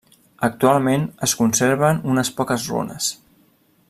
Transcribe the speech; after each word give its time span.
Actualment 0.45 1.03
es 1.27 1.35
conserven 1.41 2.01
unes 2.15 2.33
poques 2.41 2.65
runes. 2.73 3.11